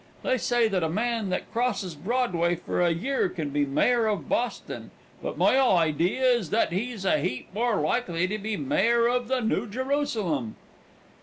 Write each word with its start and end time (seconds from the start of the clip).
They 0.23 0.39
say 0.39 0.67
that 0.67 0.81
a 0.81 0.89
man 0.89 1.29
that 1.29 1.53
crosses 1.53 1.93
Broadway 1.93 2.55
for 2.55 2.81
a 2.81 2.89
year 2.89 3.29
can 3.29 3.51
be 3.51 3.67
mayor 3.67 4.07
of 4.07 4.27
Boston, 4.27 4.89
but 5.21 5.37
my 5.37 5.59
idee 5.61 6.15
is 6.17 6.49
that 6.49 6.73
he's 6.73 7.05
a 7.05 7.19
heap 7.19 7.53
more 7.53 7.79
likely 7.79 8.27
to 8.27 8.39
be 8.39 8.57
mayor 8.57 9.05
of 9.05 9.27
the 9.27 9.41
New 9.41 9.67
Jerusalem." 9.67 10.55